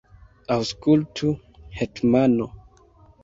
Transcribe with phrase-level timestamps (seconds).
[0.55, 1.29] Aŭskultu,
[1.81, 2.47] hetmano!